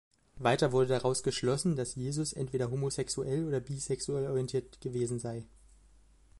[0.39, 5.45] Weiter wurde daraus geschlossen, dass Jesus entweder homosexuell oder bisexuell orientiert gewesen sei.